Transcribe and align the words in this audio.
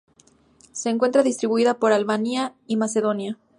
Se 0.71 0.89
encuentra 0.89 1.21
distribuida 1.21 1.75
por 1.75 1.93
Albania 1.93 2.55
y 2.65 2.75
Macedonia. 2.75 3.37